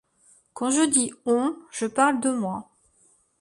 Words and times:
Quand 0.55 0.71
je 0.71 0.81
dis 0.89 1.13
«on», 1.27 1.55
je 1.71 1.85
parle 1.85 2.19
de 2.21 2.31
moi. 2.31 2.67